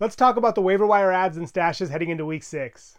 Let's 0.00 0.14
talk 0.14 0.36
about 0.36 0.54
the 0.54 0.62
waiver 0.62 0.86
wire 0.86 1.10
adds 1.10 1.36
and 1.36 1.52
stashes 1.52 1.90
heading 1.90 2.10
into 2.10 2.24
week 2.24 2.44
six. 2.44 2.98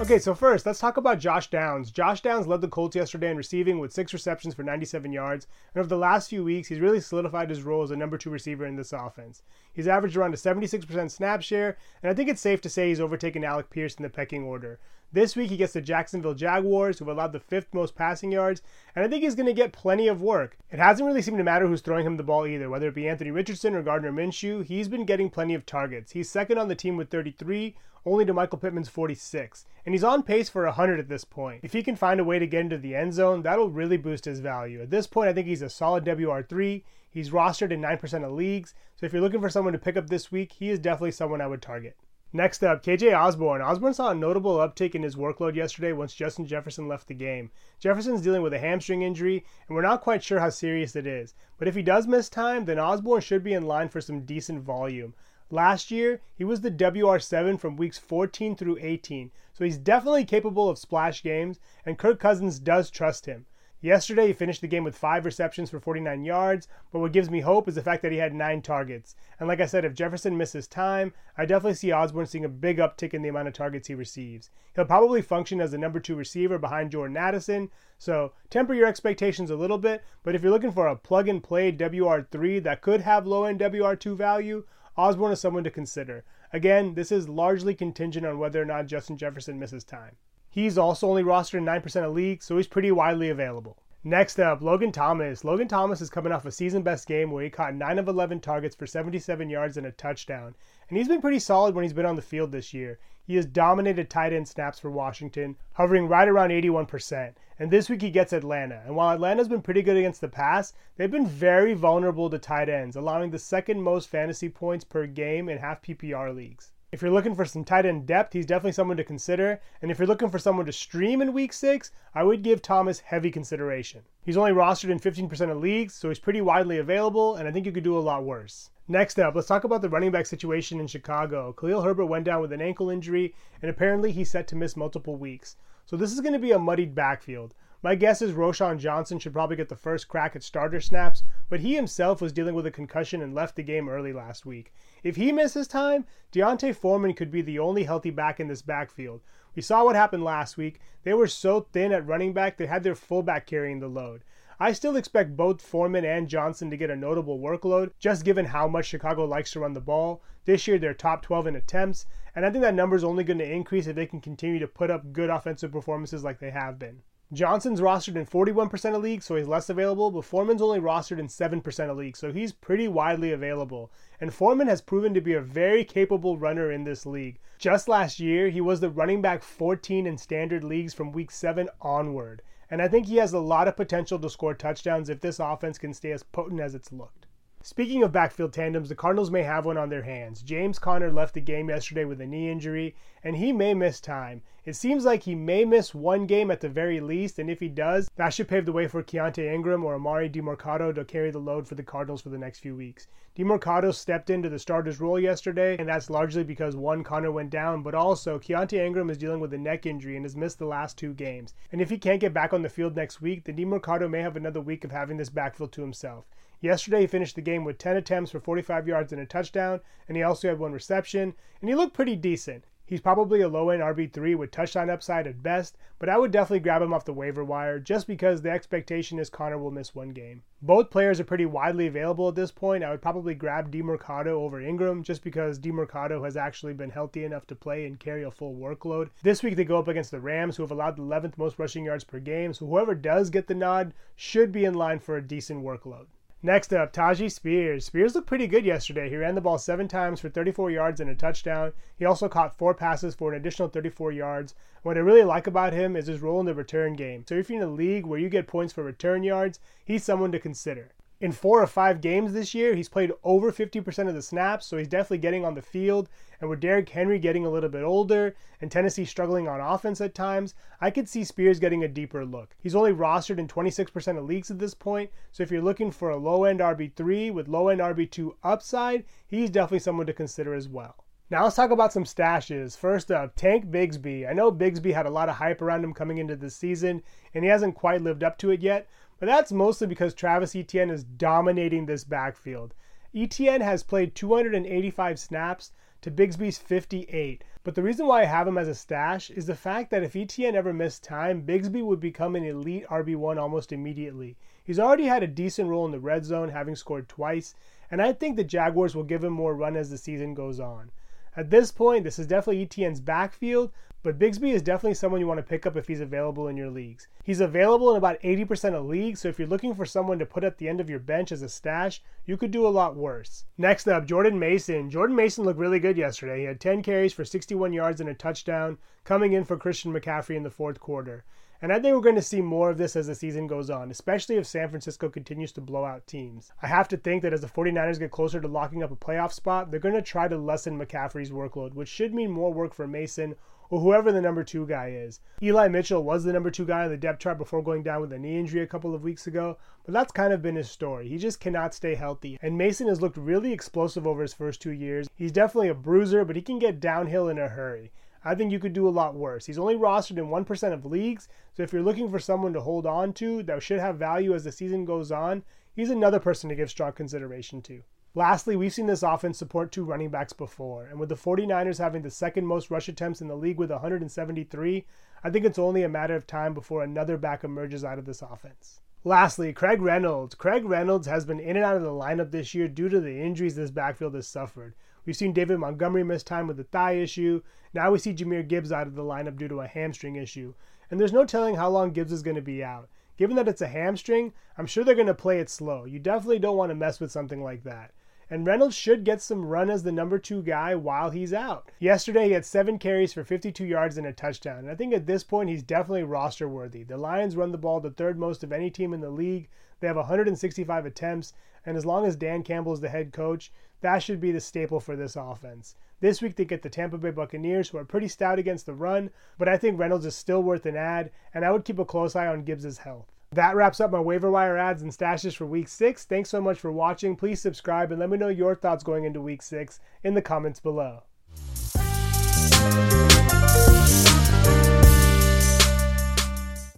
Okay, 0.00 0.20
so 0.20 0.34
first, 0.34 0.66
let's 0.66 0.78
talk 0.78 0.98
about 0.98 1.18
Josh 1.18 1.50
Downs. 1.50 1.90
Josh 1.90 2.20
Downs 2.20 2.46
led 2.46 2.60
the 2.60 2.68
Colts 2.68 2.94
yesterday 2.94 3.28
in 3.30 3.36
receiving 3.36 3.80
with 3.80 3.92
six 3.92 4.12
receptions 4.12 4.54
for 4.54 4.62
97 4.62 5.12
yards, 5.12 5.48
and 5.74 5.80
over 5.80 5.88
the 5.88 5.96
last 5.96 6.30
few 6.30 6.44
weeks, 6.44 6.68
he's 6.68 6.78
really 6.78 7.00
solidified 7.00 7.50
his 7.50 7.62
role 7.62 7.82
as 7.82 7.90
a 7.90 7.96
number 7.96 8.18
two 8.18 8.30
receiver 8.30 8.66
in 8.66 8.76
this 8.76 8.92
offense. 8.92 9.42
He's 9.72 9.88
averaged 9.88 10.16
around 10.16 10.34
a 10.34 10.36
76% 10.36 11.10
snap 11.10 11.42
share, 11.42 11.76
and 12.02 12.10
I 12.10 12.14
think 12.14 12.28
it's 12.28 12.40
safe 12.40 12.60
to 12.60 12.68
say 12.68 12.88
he's 12.88 13.00
overtaken 13.00 13.42
Alec 13.42 13.70
Pierce 13.70 13.94
in 13.94 14.04
the 14.04 14.10
pecking 14.10 14.44
order. 14.44 14.78
This 15.14 15.36
week, 15.36 15.50
he 15.50 15.56
gets 15.56 15.74
the 15.74 15.80
Jacksonville 15.80 16.34
Jaguars, 16.34 16.98
who've 16.98 17.06
allowed 17.06 17.32
the 17.32 17.38
fifth 17.38 17.72
most 17.72 17.94
passing 17.94 18.32
yards, 18.32 18.62
and 18.96 19.04
I 19.04 19.08
think 19.08 19.22
he's 19.22 19.36
going 19.36 19.46
to 19.46 19.52
get 19.52 19.72
plenty 19.72 20.08
of 20.08 20.20
work. 20.20 20.58
It 20.72 20.80
hasn't 20.80 21.06
really 21.06 21.22
seemed 21.22 21.38
to 21.38 21.44
matter 21.44 21.68
who's 21.68 21.82
throwing 21.82 22.04
him 22.04 22.16
the 22.16 22.24
ball 22.24 22.48
either, 22.48 22.68
whether 22.68 22.88
it 22.88 22.96
be 22.96 23.06
Anthony 23.06 23.30
Richardson 23.30 23.76
or 23.76 23.82
Gardner 23.84 24.10
Minshew. 24.10 24.64
He's 24.64 24.88
been 24.88 25.04
getting 25.04 25.30
plenty 25.30 25.54
of 25.54 25.64
targets. 25.64 26.10
He's 26.10 26.28
second 26.28 26.58
on 26.58 26.66
the 26.66 26.74
team 26.74 26.96
with 26.96 27.10
33, 27.10 27.76
only 28.04 28.24
to 28.24 28.32
Michael 28.32 28.58
Pittman's 28.58 28.88
46. 28.88 29.66
And 29.86 29.94
he's 29.94 30.02
on 30.02 30.24
pace 30.24 30.48
for 30.48 30.64
100 30.64 30.98
at 30.98 31.08
this 31.08 31.22
point. 31.22 31.60
If 31.62 31.74
he 31.74 31.84
can 31.84 31.94
find 31.94 32.18
a 32.18 32.24
way 32.24 32.40
to 32.40 32.46
get 32.48 32.62
into 32.62 32.78
the 32.78 32.96
end 32.96 33.14
zone, 33.14 33.42
that'll 33.42 33.70
really 33.70 33.96
boost 33.96 34.24
his 34.24 34.40
value. 34.40 34.82
At 34.82 34.90
this 34.90 35.06
point, 35.06 35.28
I 35.28 35.32
think 35.32 35.46
he's 35.46 35.62
a 35.62 35.70
solid 35.70 36.04
WR3. 36.04 36.82
He's 37.08 37.30
rostered 37.30 37.70
in 37.70 37.80
9% 37.80 38.24
of 38.24 38.32
leagues, 38.32 38.74
so 38.96 39.06
if 39.06 39.12
you're 39.12 39.22
looking 39.22 39.40
for 39.40 39.48
someone 39.48 39.74
to 39.74 39.78
pick 39.78 39.96
up 39.96 40.08
this 40.08 40.32
week, 40.32 40.54
he 40.54 40.70
is 40.70 40.80
definitely 40.80 41.12
someone 41.12 41.40
I 41.40 41.46
would 41.46 41.62
target. 41.62 41.96
Next 42.36 42.64
up, 42.64 42.82
KJ 42.82 43.16
Osborne. 43.16 43.62
Osborne 43.62 43.94
saw 43.94 44.10
a 44.10 44.14
notable 44.14 44.56
uptick 44.56 44.96
in 44.96 45.04
his 45.04 45.14
workload 45.14 45.54
yesterday 45.54 45.92
once 45.92 46.12
Justin 46.12 46.46
Jefferson 46.46 46.88
left 46.88 47.06
the 47.06 47.14
game. 47.14 47.52
Jefferson's 47.78 48.22
dealing 48.22 48.42
with 48.42 48.52
a 48.52 48.58
hamstring 48.58 49.02
injury, 49.02 49.44
and 49.68 49.76
we're 49.76 49.82
not 49.82 50.00
quite 50.00 50.20
sure 50.20 50.40
how 50.40 50.50
serious 50.50 50.96
it 50.96 51.06
is. 51.06 51.36
But 51.58 51.68
if 51.68 51.76
he 51.76 51.82
does 51.82 52.08
miss 52.08 52.28
time, 52.28 52.64
then 52.64 52.76
Osborne 52.76 53.20
should 53.20 53.44
be 53.44 53.52
in 53.52 53.68
line 53.68 53.88
for 53.88 54.00
some 54.00 54.22
decent 54.22 54.62
volume. 54.62 55.14
Last 55.48 55.92
year, 55.92 56.22
he 56.34 56.42
was 56.42 56.62
the 56.62 56.72
WR7 56.72 57.60
from 57.60 57.76
weeks 57.76 57.98
14 57.98 58.56
through 58.56 58.78
18, 58.80 59.30
so 59.52 59.64
he's 59.64 59.78
definitely 59.78 60.24
capable 60.24 60.68
of 60.68 60.76
splash 60.76 61.22
games, 61.22 61.60
and 61.86 61.98
Kirk 61.98 62.18
Cousins 62.18 62.58
does 62.58 62.90
trust 62.90 63.26
him. 63.26 63.46
Yesterday, 63.84 64.28
he 64.28 64.32
finished 64.32 64.62
the 64.62 64.66
game 64.66 64.82
with 64.82 64.96
five 64.96 65.26
receptions 65.26 65.68
for 65.68 65.78
49 65.78 66.24
yards, 66.24 66.68
but 66.90 67.00
what 67.00 67.12
gives 67.12 67.28
me 67.28 67.40
hope 67.40 67.68
is 67.68 67.74
the 67.74 67.82
fact 67.82 68.00
that 68.00 68.12
he 68.12 68.16
had 68.16 68.32
nine 68.34 68.62
targets. 68.62 69.14
And 69.38 69.46
like 69.46 69.60
I 69.60 69.66
said, 69.66 69.84
if 69.84 69.92
Jefferson 69.92 70.38
misses 70.38 70.66
time, 70.66 71.12
I 71.36 71.44
definitely 71.44 71.74
see 71.74 71.92
Osborne 71.92 72.24
seeing 72.24 72.46
a 72.46 72.48
big 72.48 72.78
uptick 72.78 73.12
in 73.12 73.20
the 73.20 73.28
amount 73.28 73.48
of 73.48 73.52
targets 73.52 73.88
he 73.88 73.94
receives. 73.94 74.48
He'll 74.74 74.86
probably 74.86 75.20
function 75.20 75.60
as 75.60 75.72
the 75.72 75.76
number 75.76 76.00
two 76.00 76.14
receiver 76.14 76.58
behind 76.58 76.92
Jordan 76.92 77.18
Addison, 77.18 77.70
so 77.98 78.32
temper 78.48 78.72
your 78.72 78.86
expectations 78.86 79.50
a 79.50 79.54
little 79.54 79.76
bit, 79.76 80.02
but 80.22 80.34
if 80.34 80.42
you're 80.42 80.50
looking 80.50 80.72
for 80.72 80.86
a 80.86 80.96
plug 80.96 81.28
and 81.28 81.44
play 81.44 81.70
WR3 81.70 82.62
that 82.62 82.80
could 82.80 83.02
have 83.02 83.26
low 83.26 83.44
end 83.44 83.60
WR2 83.60 84.16
value, 84.16 84.64
Osborne 84.96 85.32
is 85.32 85.40
someone 85.40 85.62
to 85.62 85.70
consider. 85.70 86.24
Again, 86.54 86.94
this 86.94 87.12
is 87.12 87.28
largely 87.28 87.74
contingent 87.74 88.24
on 88.24 88.38
whether 88.38 88.62
or 88.62 88.64
not 88.64 88.86
Justin 88.86 89.18
Jefferson 89.18 89.58
misses 89.58 89.84
time. 89.84 90.16
He's 90.54 90.78
also 90.78 91.08
only 91.08 91.24
rostered 91.24 91.58
in 91.58 91.64
9% 91.64 92.04
of 92.04 92.14
leagues, 92.14 92.44
so 92.44 92.56
he's 92.56 92.68
pretty 92.68 92.92
widely 92.92 93.28
available. 93.28 93.76
Next 94.04 94.38
up, 94.38 94.62
Logan 94.62 94.92
Thomas. 94.92 95.42
Logan 95.42 95.66
Thomas 95.66 96.00
is 96.00 96.10
coming 96.10 96.30
off 96.30 96.44
a 96.44 96.52
season 96.52 96.84
best 96.84 97.08
game 97.08 97.32
where 97.32 97.42
he 97.42 97.50
caught 97.50 97.74
9 97.74 97.98
of 97.98 98.06
11 98.06 98.38
targets 98.38 98.76
for 98.76 98.86
77 98.86 99.50
yards 99.50 99.76
and 99.76 99.84
a 99.84 99.90
touchdown. 99.90 100.54
And 100.88 100.96
he's 100.96 101.08
been 101.08 101.20
pretty 101.20 101.40
solid 101.40 101.74
when 101.74 101.82
he's 101.82 101.92
been 101.92 102.06
on 102.06 102.14
the 102.14 102.22
field 102.22 102.52
this 102.52 102.72
year. 102.72 103.00
He 103.24 103.34
has 103.34 103.46
dominated 103.46 104.08
tight 104.08 104.32
end 104.32 104.46
snaps 104.46 104.78
for 104.78 104.92
Washington, 104.92 105.56
hovering 105.72 106.06
right 106.06 106.28
around 106.28 106.50
81%. 106.50 107.34
And 107.58 107.72
this 107.72 107.90
week 107.90 108.02
he 108.02 108.10
gets 108.12 108.32
Atlanta. 108.32 108.80
And 108.86 108.94
while 108.94 109.12
Atlanta's 109.12 109.48
been 109.48 109.60
pretty 109.60 109.82
good 109.82 109.96
against 109.96 110.20
the 110.20 110.28
pass, 110.28 110.72
they've 110.96 111.10
been 111.10 111.26
very 111.26 111.74
vulnerable 111.74 112.30
to 112.30 112.38
tight 112.38 112.68
ends, 112.68 112.94
allowing 112.94 113.32
the 113.32 113.40
second 113.40 113.82
most 113.82 114.08
fantasy 114.08 114.48
points 114.48 114.84
per 114.84 115.08
game 115.08 115.48
in 115.48 115.58
half 115.58 115.82
PPR 115.82 116.32
leagues. 116.32 116.73
If 116.94 117.02
you're 117.02 117.10
looking 117.10 117.34
for 117.34 117.44
some 117.44 117.64
tight 117.64 117.86
end 117.86 118.06
depth, 118.06 118.34
he's 118.34 118.46
definitely 118.46 118.70
someone 118.70 118.96
to 118.98 119.02
consider. 119.02 119.60
And 119.82 119.90
if 119.90 119.98
you're 119.98 120.06
looking 120.06 120.30
for 120.30 120.38
someone 120.38 120.64
to 120.66 120.72
stream 120.72 121.20
in 121.20 121.32
week 121.32 121.52
six, 121.52 121.90
I 122.14 122.22
would 122.22 122.44
give 122.44 122.62
Thomas 122.62 123.00
heavy 123.00 123.32
consideration. 123.32 124.02
He's 124.24 124.36
only 124.36 124.52
rostered 124.52 124.90
in 124.90 125.00
15% 125.00 125.50
of 125.50 125.56
leagues, 125.56 125.94
so 125.94 126.08
he's 126.08 126.20
pretty 126.20 126.40
widely 126.40 126.78
available, 126.78 127.34
and 127.34 127.48
I 127.48 127.50
think 127.50 127.66
you 127.66 127.72
could 127.72 127.82
do 127.82 127.98
a 127.98 128.06
lot 128.08 128.22
worse. 128.22 128.70
Next 128.86 129.18
up, 129.18 129.34
let's 129.34 129.48
talk 129.48 129.64
about 129.64 129.82
the 129.82 129.88
running 129.88 130.12
back 130.12 130.26
situation 130.26 130.78
in 130.78 130.86
Chicago. 130.86 131.52
Khalil 131.52 131.82
Herbert 131.82 132.06
went 132.06 132.26
down 132.26 132.40
with 132.40 132.52
an 132.52 132.62
ankle 132.62 132.90
injury, 132.90 133.34
and 133.60 133.68
apparently 133.68 134.12
he's 134.12 134.30
set 134.30 134.46
to 134.46 134.54
miss 134.54 134.76
multiple 134.76 135.16
weeks. 135.16 135.56
So 135.86 135.96
this 135.96 136.12
is 136.12 136.20
going 136.20 136.34
to 136.34 136.38
be 136.38 136.52
a 136.52 136.60
muddied 136.60 136.94
backfield. 136.94 137.56
My 137.84 137.96
guess 137.96 138.22
is 138.22 138.32
Roschon 138.32 138.78
Johnson 138.78 139.18
should 139.18 139.34
probably 139.34 139.56
get 139.56 139.68
the 139.68 139.76
first 139.76 140.08
crack 140.08 140.34
at 140.34 140.42
starter 140.42 140.80
snaps, 140.80 141.22
but 141.50 141.60
he 141.60 141.74
himself 141.74 142.22
was 142.22 142.32
dealing 142.32 142.54
with 142.54 142.64
a 142.64 142.70
concussion 142.70 143.20
and 143.20 143.34
left 143.34 143.56
the 143.56 143.62
game 143.62 143.90
early 143.90 144.10
last 144.10 144.46
week. 144.46 144.72
If 145.02 145.16
he 145.16 145.32
misses 145.32 145.68
time, 145.68 146.06
D'Onta 146.32 146.74
Foreman 146.74 147.12
could 147.12 147.30
be 147.30 147.42
the 147.42 147.58
only 147.58 147.84
healthy 147.84 148.08
back 148.08 148.40
in 148.40 148.48
this 148.48 148.62
backfield. 148.62 149.20
We 149.54 149.60
saw 149.60 149.84
what 149.84 149.96
happened 149.96 150.24
last 150.24 150.56
week. 150.56 150.80
They 151.02 151.12
were 151.12 151.26
so 151.26 151.60
thin 151.60 151.92
at 151.92 152.06
running 152.06 152.32
back, 152.32 152.56
they 152.56 152.64
had 152.64 152.84
their 152.84 152.94
fullback 152.94 153.46
carrying 153.46 153.80
the 153.80 153.88
load. 153.88 154.24
I 154.58 154.72
still 154.72 154.96
expect 154.96 155.36
both 155.36 155.60
Foreman 155.60 156.06
and 156.06 156.26
Johnson 156.26 156.70
to 156.70 156.78
get 156.78 156.88
a 156.88 156.96
notable 156.96 157.38
workload, 157.38 157.90
just 157.98 158.24
given 158.24 158.46
how 158.46 158.66
much 158.66 158.86
Chicago 158.86 159.26
likes 159.26 159.50
to 159.50 159.60
run 159.60 159.74
the 159.74 159.80
ball. 159.82 160.22
This 160.46 160.66
year, 160.66 160.78
they're 160.78 160.94
top 160.94 161.20
12 161.20 161.48
in 161.48 161.56
attempts, 161.56 162.06
and 162.34 162.46
I 162.46 162.50
think 162.50 162.62
that 162.62 162.74
number 162.74 162.96
is 162.96 163.04
only 163.04 163.24
going 163.24 163.40
to 163.40 163.52
increase 163.52 163.86
if 163.86 163.94
they 163.94 164.06
can 164.06 164.22
continue 164.22 164.58
to 164.58 164.66
put 164.66 164.90
up 164.90 165.12
good 165.12 165.28
offensive 165.28 165.70
performances 165.70 166.24
like 166.24 166.38
they 166.38 166.50
have 166.50 166.78
been. 166.78 167.02
Johnson's 167.34 167.80
rostered 167.80 168.16
in 168.16 168.26
41% 168.26 168.94
of 168.94 169.02
leagues, 169.02 169.24
so 169.24 169.36
he's 169.36 169.46
less 169.46 169.68
available, 169.68 170.10
but 170.10 170.24
Foreman's 170.24 170.62
only 170.62 170.80
rostered 170.80 171.18
in 171.18 171.28
7% 171.28 171.90
of 171.90 171.96
leagues, 171.96 172.18
so 172.18 172.32
he's 172.32 172.52
pretty 172.52 172.88
widely 172.88 173.32
available. 173.32 173.90
And 174.20 174.32
Foreman 174.32 174.68
has 174.68 174.80
proven 174.80 175.14
to 175.14 175.20
be 175.20 175.34
a 175.34 175.40
very 175.40 175.84
capable 175.84 176.38
runner 176.38 176.70
in 176.70 176.84
this 176.84 177.04
league. 177.04 177.38
Just 177.58 177.88
last 177.88 178.20
year, 178.20 178.48
he 178.48 178.60
was 178.60 178.80
the 178.80 178.90
running 178.90 179.20
back 179.20 179.42
14 179.42 180.06
in 180.06 180.18
standard 180.18 180.64
leagues 180.64 180.94
from 180.94 181.12
week 181.12 181.30
7 181.30 181.68
onward. 181.80 182.42
And 182.70 182.80
I 182.80 182.88
think 182.88 183.06
he 183.06 183.16
has 183.16 183.32
a 183.32 183.38
lot 183.38 183.68
of 183.68 183.76
potential 183.76 184.18
to 184.18 184.30
score 184.30 184.54
touchdowns 184.54 185.08
if 185.08 185.20
this 185.20 185.38
offense 185.38 185.78
can 185.78 185.92
stay 185.92 186.12
as 186.12 186.22
potent 186.22 186.60
as 186.60 186.74
it's 186.74 186.92
looked. 186.92 187.26
Speaking 187.62 188.02
of 188.02 188.12
backfield 188.12 188.52
tandems, 188.52 188.90
the 188.90 188.94
Cardinals 188.94 189.30
may 189.30 189.42
have 189.42 189.64
one 189.64 189.78
on 189.78 189.88
their 189.88 190.02
hands. 190.02 190.42
James 190.42 190.78
Conner 190.78 191.10
left 191.10 191.32
the 191.32 191.40
game 191.40 191.70
yesterday 191.70 192.04
with 192.04 192.20
a 192.20 192.26
knee 192.26 192.50
injury, 192.50 192.94
and 193.22 193.36
he 193.36 193.52
may 193.52 193.72
miss 193.72 194.00
time. 194.00 194.42
It 194.66 194.76
seems 194.76 195.04
like 195.04 195.24
he 195.24 195.34
may 195.34 195.66
miss 195.66 195.94
one 195.94 196.24
game 196.24 196.50
at 196.50 196.62
the 196.62 196.70
very 196.70 196.98
least, 196.98 197.38
and 197.38 197.50
if 197.50 197.60
he 197.60 197.68
does, 197.68 198.10
that 198.16 198.32
should 198.32 198.48
pave 198.48 198.64
the 198.64 198.72
way 198.72 198.88
for 198.88 199.02
Keaontay 199.02 199.52
Ingram 199.52 199.84
or 199.84 199.98
Emari 199.98 200.32
Demercado 200.32 200.90
to 200.94 201.04
carry 201.04 201.30
the 201.30 201.38
load 201.38 201.68
for 201.68 201.74
the 201.74 201.82
Cardinals 201.82 202.22
for 202.22 202.30
the 202.30 202.38
next 202.38 202.60
few 202.60 202.74
weeks. 202.74 203.06
Demercado 203.36 203.92
stepped 203.92 204.30
into 204.30 204.48
the 204.48 204.58
starter's 204.58 205.02
role 205.02 205.20
yesterday, 205.20 205.76
and 205.78 205.86
that's 205.86 206.08
largely 206.08 206.44
because 206.44 206.76
one 206.76 207.04
Conner 207.04 207.30
went 207.30 207.50
down, 207.50 207.82
but 207.82 207.94
also 207.94 208.38
Keaontay 208.38 208.78
Ingram 208.78 209.10
is 209.10 209.18
dealing 209.18 209.38
with 209.38 209.52
a 209.52 209.58
neck 209.58 209.84
injury 209.84 210.16
and 210.16 210.24
has 210.24 210.34
missed 210.34 210.58
the 210.58 210.64
last 210.64 210.96
two 210.96 211.12
games. 211.12 211.52
And 211.70 211.82
if 211.82 211.90
he 211.90 211.98
can't 211.98 212.20
get 212.20 212.32
back 212.32 212.54
on 212.54 212.62
the 212.62 212.70
field 212.70 212.96
next 212.96 213.20
week, 213.20 213.44
then 213.44 213.58
Demercado 213.58 214.08
may 214.08 214.22
have 214.22 214.34
another 214.34 214.62
week 214.62 214.82
of 214.82 214.92
having 214.92 215.18
this 215.18 215.28
backfield 215.28 215.72
to 215.72 215.82
himself. 215.82 216.24
Yesterday, 216.62 217.02
he 217.02 217.06
finished 217.06 217.36
the 217.36 217.42
game 217.42 217.64
with 217.64 217.76
10 217.76 217.98
attempts 217.98 218.30
for 218.30 218.40
45 218.40 218.88
yards 218.88 219.12
and 219.12 219.20
a 219.20 219.26
touchdown, 219.26 219.80
and 220.08 220.16
he 220.16 220.22
also 220.22 220.48
had 220.48 220.58
one 220.58 220.72
reception, 220.72 221.34
and 221.60 221.68
he 221.68 221.74
looked 221.74 221.92
pretty 221.92 222.16
decent. 222.16 222.64
He's 222.86 223.00
probably 223.00 223.40
a 223.40 223.48
low 223.48 223.70
end 223.70 223.80
RB3 223.80 224.36
with 224.36 224.50
touchdown 224.50 224.90
upside 224.90 225.26
at 225.26 225.42
best, 225.42 225.78
but 225.98 226.10
I 226.10 226.18
would 226.18 226.30
definitely 226.30 226.60
grab 226.60 226.82
him 226.82 226.92
off 226.92 227.06
the 227.06 227.14
waiver 227.14 227.42
wire 227.42 227.78
just 227.78 228.06
because 228.06 228.42
the 228.42 228.50
expectation 228.50 229.18
is 229.18 229.30
Conner 229.30 229.56
will 229.56 229.70
miss 229.70 229.94
one 229.94 230.10
game. 230.10 230.42
Both 230.60 230.90
players 230.90 231.18
are 231.18 231.24
pretty 231.24 231.46
widely 231.46 231.86
available 231.86 232.28
at 232.28 232.34
this 232.34 232.50
point. 232.50 232.84
I 232.84 232.90
would 232.90 233.00
probably 233.00 233.34
grab 233.34 233.72
Demercado 233.72 234.32
over 234.32 234.60
Ingram 234.60 235.02
just 235.02 235.24
because 235.24 235.58
Demercado 235.58 236.22
has 236.26 236.36
actually 236.36 236.74
been 236.74 236.90
healthy 236.90 237.24
enough 237.24 237.46
to 237.46 237.56
play 237.56 237.86
and 237.86 237.98
carry 237.98 238.22
a 238.22 238.30
full 238.30 238.54
workload. 238.54 239.08
This 239.22 239.42
week 239.42 239.56
they 239.56 239.64
go 239.64 239.78
up 239.78 239.88
against 239.88 240.10
the 240.10 240.20
Rams, 240.20 240.58
who 240.58 240.62
have 240.62 240.70
allowed 240.70 240.96
the 240.96 241.02
11th 241.02 241.38
most 241.38 241.58
rushing 241.58 241.86
yards 241.86 242.04
per 242.04 242.18
game, 242.18 242.52
so 242.52 242.66
whoever 242.66 242.94
does 242.94 243.30
get 243.30 243.46
the 243.46 243.54
nod 243.54 243.94
should 244.14 244.52
be 244.52 244.66
in 244.66 244.74
line 244.74 244.98
for 244.98 245.16
a 245.16 245.26
decent 245.26 245.64
workload. 245.64 246.04
Next 246.44 246.74
up, 246.74 246.92
Tyjae 246.92 247.32
Spears. 247.32 247.86
Spears 247.86 248.14
looked 248.14 248.26
pretty 248.26 248.46
good 248.46 248.66
yesterday. 248.66 249.08
He 249.08 249.16
ran 249.16 249.34
the 249.34 249.40
ball 249.40 249.56
seven 249.56 249.88
times 249.88 250.20
for 250.20 250.28
34 250.28 250.70
yards 250.70 251.00
and 251.00 251.08
a 251.08 251.14
touchdown. 251.14 251.72
He 251.96 252.04
also 252.04 252.28
caught 252.28 252.58
four 252.58 252.74
passes 252.74 253.14
for 253.14 253.32
an 253.32 253.40
additional 253.40 253.70
34 253.70 254.12
yards. 254.12 254.54
What 254.82 254.98
I 254.98 255.00
really 255.00 255.24
like 255.24 255.46
about 255.46 255.72
him 255.72 255.96
is 255.96 256.06
his 256.06 256.20
role 256.20 256.40
in 256.40 256.44
the 256.44 256.52
return 256.52 256.96
game. 256.96 257.24
So 257.26 257.34
if 257.34 257.48
you're 257.48 257.62
in 257.62 257.66
a 257.66 257.72
league 257.72 258.04
where 258.04 258.18
you 258.18 258.28
get 258.28 258.46
points 258.46 258.74
for 258.74 258.82
return 258.82 259.22
yards, 259.22 259.58
he's 259.86 260.04
someone 260.04 260.32
to 260.32 260.38
consider 260.38 260.90
in 261.20 261.32
four 261.32 261.62
or 261.62 261.66
five 261.66 262.00
games 262.00 262.32
this 262.32 262.54
year, 262.54 262.74
he's 262.74 262.88
played 262.88 263.12
over 263.22 263.52
50% 263.52 264.08
of 264.08 264.14
the 264.14 264.22
snaps, 264.22 264.66
so 264.66 264.76
he's 264.76 264.88
definitely 264.88 265.18
getting 265.18 265.44
on 265.44 265.54
the 265.54 265.62
field. 265.62 266.08
And 266.40 266.50
with 266.50 266.60
Derrick 266.60 266.88
Henry 266.88 267.18
getting 267.18 267.46
a 267.46 267.50
little 267.50 267.70
bit 267.70 267.84
older 267.84 268.34
and 268.60 268.70
Tennessee 268.70 269.04
struggling 269.04 269.46
on 269.48 269.60
offense 269.60 270.00
at 270.00 270.14
times, 270.14 270.54
I 270.80 270.90
could 270.90 271.08
see 271.08 271.24
Spears 271.24 271.60
getting 271.60 271.84
a 271.84 271.88
deeper 271.88 272.24
look. 272.24 272.56
He's 272.58 272.74
only 272.74 272.92
rostered 272.92 273.38
in 273.38 273.48
26% 273.48 274.18
of 274.18 274.24
leagues 274.24 274.50
at 274.50 274.58
this 274.58 274.74
point, 274.74 275.10
so 275.30 275.42
if 275.42 275.50
you're 275.50 275.62
looking 275.62 275.90
for 275.90 276.10
a 276.10 276.16
low 276.16 276.44
end 276.44 276.60
RB3 276.60 277.32
with 277.32 277.48
low 277.48 277.68
end 277.68 277.80
RB2 277.80 278.34
upside, 278.42 279.04
he's 279.26 279.50
definitely 279.50 279.78
someone 279.78 280.06
to 280.06 280.12
consider 280.12 280.52
as 280.54 280.68
well. 280.68 281.04
Now 281.30 281.44
let's 281.44 281.56
talk 281.56 281.70
about 281.70 281.92
some 281.92 282.04
stashes. 282.04 282.76
First 282.76 283.10
up, 283.10 283.34
Tank 283.34 283.70
Bigsby. 283.70 284.28
I 284.28 284.34
know 284.34 284.52
Bigsby 284.52 284.92
had 284.92 285.06
a 285.06 285.10
lot 285.10 285.30
of 285.30 285.36
hype 285.36 285.62
around 285.62 285.82
him 285.82 285.94
coming 285.94 286.18
into 286.18 286.36
the 286.36 286.50
season, 286.50 287.02
and 287.32 287.42
he 287.42 287.50
hasn't 287.50 287.74
quite 287.74 288.02
lived 288.02 288.22
up 288.22 288.36
to 288.38 288.50
it 288.50 288.60
yet. 288.60 288.86
But 289.18 289.26
that's 289.26 289.52
mostly 289.52 289.86
because 289.86 290.14
Travis 290.14 290.56
Etienne 290.56 290.90
is 290.90 291.04
dominating 291.04 291.86
this 291.86 292.04
backfield. 292.04 292.74
Etienne 293.14 293.60
has 293.60 293.82
played 293.82 294.14
285 294.14 295.18
snaps 295.18 295.72
to 296.00 296.10
Bigsby's 296.10 296.58
58. 296.58 297.44
But 297.62 297.74
the 297.74 297.82
reason 297.82 298.06
why 298.06 298.22
I 298.22 298.26
have 298.26 298.46
him 298.46 298.58
as 298.58 298.68
a 298.68 298.74
stash 298.74 299.30
is 299.30 299.46
the 299.46 299.54
fact 299.54 299.90
that 299.90 300.02
if 300.02 300.14
Etienne 300.14 300.54
ever 300.54 300.74
missed 300.74 301.02
time, 301.02 301.46
Bigsby 301.46 301.82
would 301.82 302.00
become 302.00 302.36
an 302.36 302.44
elite 302.44 302.86
RB1 302.88 303.38
almost 303.38 303.72
immediately. 303.72 304.36
He's 304.62 304.78
already 304.78 305.04
had 305.06 305.22
a 305.22 305.26
decent 305.26 305.70
role 305.70 305.86
in 305.86 305.92
the 305.92 306.00
red 306.00 306.26
zone, 306.26 306.50
having 306.50 306.76
scored 306.76 307.08
twice, 307.08 307.54
and 307.90 308.02
I 308.02 308.12
think 308.12 308.36
the 308.36 308.44
Jaguars 308.44 308.94
will 308.94 309.02
give 309.02 309.24
him 309.24 309.32
more 309.32 309.54
run 309.54 309.76
as 309.76 309.88
the 309.88 309.96
season 309.96 310.34
goes 310.34 310.60
on. 310.60 310.90
At 311.36 311.50
this 311.50 311.72
point, 311.72 312.04
this 312.04 312.18
is 312.18 312.28
definitely 312.28 312.62
Etienne's 312.62 313.00
backfield, 313.00 313.72
but 314.04 314.18
Bigsby 314.18 314.52
is 314.52 314.62
definitely 314.62 314.94
someone 314.94 315.20
you 315.20 315.26
want 315.26 315.38
to 315.38 315.42
pick 315.42 315.66
up 315.66 315.76
if 315.76 315.88
he's 315.88 316.00
available 316.00 316.46
in 316.46 316.56
your 316.56 316.70
leagues. 316.70 317.08
He's 317.24 317.40
available 317.40 317.90
in 317.90 317.96
about 317.96 318.20
80% 318.20 318.74
of 318.74 318.84
leagues, 318.84 319.20
so 319.20 319.28
if 319.28 319.38
you're 319.38 319.48
looking 319.48 319.74
for 319.74 319.84
someone 319.84 320.18
to 320.20 320.26
put 320.26 320.44
at 320.44 320.58
the 320.58 320.68
end 320.68 320.80
of 320.80 320.88
your 320.88 321.00
bench 321.00 321.32
as 321.32 321.42
a 321.42 321.48
stash, 321.48 322.02
you 322.24 322.36
could 322.36 322.50
do 322.50 322.66
a 322.66 322.68
lot 322.68 322.94
worse. 322.94 323.46
Next 323.58 323.88
up, 323.88 324.04
Jordan 324.04 324.38
Mason. 324.38 324.90
Jordan 324.90 325.16
Mason 325.16 325.44
looked 325.44 325.58
really 325.58 325.80
good 325.80 325.96
yesterday. 325.96 326.40
He 326.40 326.44
had 326.44 326.60
10 326.60 326.82
carries 326.82 327.12
for 327.12 327.24
61 327.24 327.72
yards 327.72 328.00
and 328.00 328.10
a 328.10 328.14
touchdown, 328.14 328.78
coming 329.04 329.32
in 329.32 329.44
for 329.44 329.56
Christian 329.56 329.92
McCaffrey 329.92 330.36
in 330.36 330.44
the 330.44 330.50
fourth 330.50 330.78
quarter. 330.78 331.24
And 331.64 331.72
I 331.72 331.80
think 331.80 331.94
we're 331.94 332.02
going 332.02 332.14
to 332.16 332.20
see 332.20 332.42
more 332.42 332.68
of 332.68 332.76
this 332.76 332.94
as 332.94 333.06
the 333.06 333.14
season 333.14 333.46
goes 333.46 333.70
on, 333.70 333.90
especially 333.90 334.36
if 334.36 334.46
San 334.46 334.68
Francisco 334.68 335.08
continues 335.08 335.50
to 335.52 335.62
blow 335.62 335.86
out 335.86 336.06
teams. 336.06 336.52
I 336.60 336.66
have 336.66 336.88
to 336.88 336.98
think 336.98 337.22
that 337.22 337.32
as 337.32 337.40
the 337.40 337.46
49ers 337.46 337.98
get 337.98 338.10
closer 338.10 338.38
to 338.38 338.46
locking 338.46 338.82
up 338.82 338.90
a 338.90 338.96
playoff 338.96 339.32
spot, 339.32 339.70
they're 339.70 339.80
going 339.80 339.94
to 339.94 340.02
try 340.02 340.28
to 340.28 340.36
lessen 340.36 340.78
McCaffrey's 340.78 341.30
workload, 341.30 341.72
which 341.72 341.88
should 341.88 342.12
mean 342.12 342.30
more 342.30 342.52
work 342.52 342.74
for 342.74 342.86
Mason 342.86 343.34
or 343.70 343.80
whoever 343.80 344.12
the 344.12 344.20
number 344.20 344.44
two 344.44 344.66
guy 344.66 344.90
is. 344.90 345.20
Eli 345.42 345.68
Mitchell 345.68 346.04
was 346.04 346.22
the 346.22 346.34
number 346.34 346.50
two 346.50 346.66
guy 346.66 346.84
on 346.84 346.90
the 346.90 346.98
depth 346.98 347.20
chart 347.20 347.38
before 347.38 347.62
going 347.62 347.82
down 347.82 348.02
with 348.02 348.12
a 348.12 348.18
knee 348.18 348.38
injury 348.38 348.60
a 348.60 348.66
couple 348.66 348.94
of 348.94 349.02
weeks 349.02 349.26
ago, 349.26 349.56
but 349.86 349.94
that's 349.94 350.12
kind 350.12 350.34
of 350.34 350.42
been 350.42 350.56
his 350.56 350.70
story. 350.70 351.08
He 351.08 351.16
just 351.16 351.40
cannot 351.40 351.72
stay 351.72 351.94
healthy. 351.94 352.38
And 352.42 352.58
Mason 352.58 352.88
has 352.88 353.00
looked 353.00 353.16
really 353.16 353.54
explosive 353.54 354.06
over 354.06 354.20
his 354.20 354.34
first 354.34 354.60
two 354.60 354.72
years. 354.72 355.08
He's 355.16 355.32
definitely 355.32 355.68
a 355.68 355.74
bruiser, 355.74 356.26
but 356.26 356.36
he 356.36 356.42
can 356.42 356.58
get 356.58 356.78
downhill 356.78 357.30
in 357.30 357.38
a 357.38 357.48
hurry. 357.48 357.90
I 358.24 358.34
think 358.34 358.50
you 358.50 358.58
could 358.58 358.72
do 358.72 358.88
a 358.88 358.90
lot 358.90 359.14
worse. 359.14 359.46
He's 359.46 359.58
only 359.58 359.76
rostered 359.76 360.18
in 360.18 360.28
1% 360.28 360.72
of 360.72 360.86
leagues, 360.86 361.28
so 361.52 361.62
if 361.62 361.72
you're 361.72 361.82
looking 361.82 362.10
for 362.10 362.18
someone 362.18 362.54
to 362.54 362.60
hold 362.62 362.86
on 362.86 363.12
to 363.14 363.42
that 363.42 363.62
should 363.62 363.80
have 363.80 363.98
value 363.98 364.34
as 364.34 364.44
the 364.44 364.52
season 364.52 364.84
goes 364.84 365.12
on, 365.12 365.42
he's 365.76 365.90
another 365.90 366.18
person 366.18 366.48
to 366.48 366.56
give 366.56 366.70
strong 366.70 366.92
consideration 366.92 367.60
to. 367.62 367.82
Lastly, 368.16 368.54
we've 368.54 368.72
seen 368.72 368.86
this 368.86 369.02
offense 369.02 369.38
support 369.38 369.72
two 369.72 369.84
running 369.84 370.08
backs 370.08 370.32
before, 370.32 370.86
and 370.86 371.00
with 371.00 371.08
the 371.08 371.16
49ers 371.16 371.78
having 371.78 372.02
the 372.02 372.10
second 372.10 372.46
most 372.46 372.70
rush 372.70 372.88
attempts 372.88 373.20
in 373.20 373.28
the 373.28 373.36
league 373.36 373.58
with 373.58 373.70
173, 373.70 374.84
I 375.22 375.30
think 375.30 375.44
it's 375.44 375.58
only 375.58 375.82
a 375.82 375.88
matter 375.88 376.14
of 376.14 376.26
time 376.26 376.54
before 376.54 376.82
another 376.82 377.18
back 377.18 377.42
emerges 377.42 377.84
out 377.84 377.98
of 377.98 378.06
this 378.06 378.22
offense. 378.22 378.80
Lastly, 379.02 379.52
Craig 379.52 379.82
Reynolds. 379.82 380.34
Craig 380.34 380.64
Reynolds 380.64 381.08
has 381.08 381.26
been 381.26 381.40
in 381.40 381.56
and 381.56 381.64
out 381.64 381.76
of 381.76 381.82
the 381.82 381.90
lineup 381.90 382.30
this 382.30 382.54
year 382.54 382.68
due 382.68 382.88
to 382.88 383.00
the 383.00 383.20
injuries 383.20 383.56
this 383.56 383.70
backfield 383.70 384.14
has 384.14 384.26
suffered. 384.26 384.74
We've 385.04 385.16
seen 385.16 385.32
David 385.32 385.58
Montgomery 385.58 386.04
miss 386.04 386.22
time 386.22 386.46
with 386.46 386.58
a 386.60 386.64
thigh 386.64 386.92
issue. 386.92 387.42
Now 387.72 387.90
we 387.90 387.98
see 387.98 388.14
Jahmyr 388.14 388.46
Gibbs 388.46 388.72
out 388.72 388.86
of 388.86 388.94
the 388.94 389.02
lineup 389.02 389.36
due 389.36 389.48
to 389.48 389.60
a 389.60 389.66
hamstring 389.66 390.16
issue. 390.16 390.54
And 390.90 390.98
there's 390.98 391.12
no 391.12 391.24
telling 391.24 391.56
how 391.56 391.68
long 391.68 391.90
Gibbs 391.90 392.12
is 392.12 392.22
going 392.22 392.36
to 392.36 392.42
be 392.42 392.62
out. 392.62 392.88
Given 393.16 393.36
that 393.36 393.48
it's 393.48 393.62
a 393.62 393.68
hamstring, 393.68 394.32
I'm 394.58 394.66
sure 394.66 394.84
they're 394.84 394.94
going 394.94 395.06
to 395.06 395.14
play 395.14 395.40
it 395.40 395.48
slow. 395.48 395.84
You 395.84 395.98
definitely 395.98 396.38
don't 396.38 396.56
want 396.56 396.70
to 396.70 396.74
mess 396.74 397.00
with 397.00 397.12
something 397.12 397.42
like 397.42 397.64
that 397.64 397.92
and 398.34 398.44
Reynolds 398.44 398.74
should 398.74 399.04
get 399.04 399.22
some 399.22 399.44
run 399.44 399.70
as 399.70 399.84
the 399.84 399.92
number 399.92 400.18
two 400.18 400.42
guy 400.42 400.74
while 400.74 401.10
he's 401.10 401.32
out. 401.32 401.70
Yesterday, 401.78 402.24
he 402.24 402.32
had 402.32 402.44
seven 402.44 402.80
carries 402.80 403.12
for 403.12 403.22
52 403.22 403.64
yards 403.64 403.96
and 403.96 404.08
a 404.08 404.12
touchdown, 404.12 404.58
and 404.58 404.70
I 404.72 404.74
think 404.74 404.92
at 404.92 405.06
this 405.06 405.22
point, 405.22 405.50
he's 405.50 405.62
definitely 405.62 406.02
roster 406.02 406.48
worthy. 406.48 406.82
The 406.82 406.96
Lions 406.96 407.36
run 407.36 407.52
the 407.52 407.58
ball 407.58 407.78
the 407.78 407.92
third 407.92 408.18
most 408.18 408.42
of 408.42 408.52
any 408.52 408.70
team 408.70 408.92
in 408.92 409.00
the 409.00 409.08
league. 409.08 409.48
They 409.78 409.86
have 409.86 409.94
165 409.94 410.84
attempts, 410.84 411.32
and 411.64 411.76
as 411.76 411.86
long 411.86 412.06
as 412.06 412.16
Dan 412.16 412.42
Campbell 412.42 412.72
is 412.72 412.80
the 412.80 412.88
head 412.88 413.12
coach, 413.12 413.52
that 413.82 414.00
should 414.00 414.20
be 414.20 414.32
the 414.32 414.40
staple 414.40 414.80
for 414.80 414.96
this 414.96 415.14
offense. 415.14 415.76
This 416.00 416.20
week 416.20 416.34
they 416.34 416.44
get 416.44 416.62
the 416.62 416.68
Tampa 416.68 416.98
Bay 416.98 417.12
Buccaneers, 417.12 417.68
who 417.68 417.78
are 417.78 417.84
pretty 417.84 418.08
stout 418.08 418.40
against 418.40 418.66
the 418.66 418.74
run, 418.74 419.10
but 419.38 419.48
I 419.48 419.56
think 419.56 419.78
Reynolds 419.78 420.06
is 420.06 420.16
still 420.16 420.42
worth 420.42 420.66
an 420.66 420.74
add, 420.74 421.12
and 421.32 421.44
I 421.44 421.52
would 421.52 421.64
keep 421.64 421.78
a 421.78 421.84
close 421.84 422.16
eye 422.16 422.26
on 422.26 422.42
Gibbs' 422.42 422.78
health. 422.78 423.12
That 423.34 423.56
wraps 423.56 423.80
up 423.80 423.90
my 423.90 423.98
waiver 423.98 424.30
wire 424.30 424.56
adds 424.56 424.82
and 424.82 424.92
stashes 424.92 425.34
for 425.34 425.44
week 425.44 425.66
six. 425.66 426.04
Thanks 426.04 426.30
so 426.30 426.40
much 426.40 426.60
for 426.60 426.70
watching. 426.70 427.16
Please 427.16 427.40
subscribe 427.40 427.90
and 427.90 427.98
let 427.98 428.08
me 428.08 428.16
know 428.16 428.28
your 428.28 428.54
thoughts 428.54 428.84
going 428.84 429.02
into 429.04 429.20
week 429.20 429.42
six 429.42 429.80
in 430.04 430.14
the 430.14 430.22
comments 430.22 430.60
below. 430.60 431.02